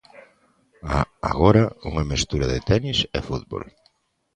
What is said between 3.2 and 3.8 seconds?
fútbol.